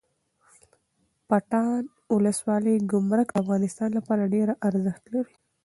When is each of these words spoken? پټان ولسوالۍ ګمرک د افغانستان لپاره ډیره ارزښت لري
پټان 1.27 1.83
ولسوالۍ 2.13 2.75
ګمرک 2.91 3.27
د 3.31 3.37
افغانستان 3.41 3.89
لپاره 3.97 4.31
ډیره 4.35 4.53
ارزښت 4.67 5.03
لري 5.13 5.35